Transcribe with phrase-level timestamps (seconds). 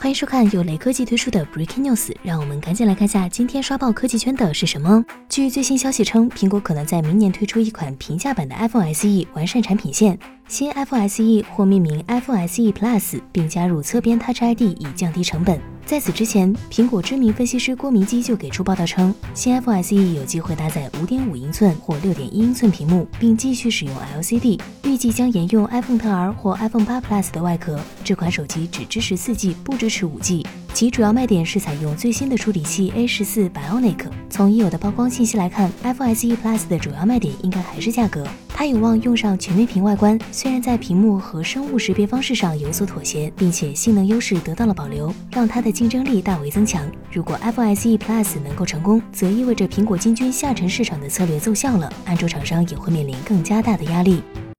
[0.00, 5.04] 欢迎收看由雷科技推出的 Breaking News，让我们赶紧来看下今天刷爆科技圈的是什么。
[5.28, 10.16] 据最新消息称，苹果可能在明年推出一款平价版的 iPhone SE 完善产品线。
[10.46, 15.60] 新 iPhone SE 或命名 iPhone SE Plus，并加入侧边 Touch ID 以降低成本。
[15.88, 27.80] 在此之前，苹果知名分析师郭明基就给出报道称，新 iPhone SE 有机会搭载5.5英寸或6.1英寸屏幕，并继续使用 LCD，预计将沿用 iPhone 10R 或 iPhone 8 Plus 的外壳。
[28.04, 30.44] 这款手机只支持 4G，不支持 5G。
[30.74, 34.10] 其主要卖点是采用最新的处理器 A14 Bionic。
[34.28, 38.28] 从已有的曝光信息来看，iPhone SE Plus 的主要卖点应该还是价格。
[38.58, 46.82] 它有望用上全面屏外观，虽然在屏幕和生物识别方式上有所妥协，并且性能优势得到了保留，让它的竞争力大为增强。
[47.12, 54.24] 如果 iPhone SE Plus 能够成功，则意味着苹果进军下沉市场的策略奏效了，安卓厂商也会面临更加大的压力。